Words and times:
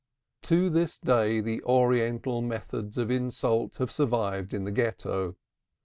To 0.41 0.71
this 0.71 0.97
day 0.97 1.41
the 1.41 1.61
oriental 1.63 2.41
methods 2.41 2.97
of 2.97 3.11
insult 3.11 3.77
have 3.77 3.91
survived 3.91 4.51
in 4.51 4.63
the 4.63 4.71
Ghetto. 4.71 5.35